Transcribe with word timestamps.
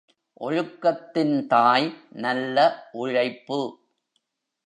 ஒழுக்கத்தின் 0.39 1.47
தாய் 1.47 1.97
நல்ல 2.09 2.87
உழைப்பு. 2.91 3.59